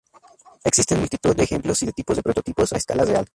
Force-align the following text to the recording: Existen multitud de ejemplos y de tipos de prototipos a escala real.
Existen 0.63 0.97
multitud 0.97 1.35
de 1.35 1.43
ejemplos 1.43 1.83
y 1.83 1.85
de 1.85 1.93
tipos 1.93 2.17
de 2.17 2.23
prototipos 2.23 2.73
a 2.73 2.77
escala 2.77 3.05
real. 3.05 3.29